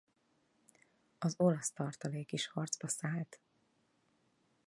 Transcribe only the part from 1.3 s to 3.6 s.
olasz tartalék is harcba szállt.